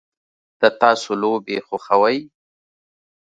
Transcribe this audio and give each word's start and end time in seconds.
د 0.61 0.63
تاسو 0.81 1.09
لوبې 1.23 1.57
خوښوئ؟ 1.67 2.17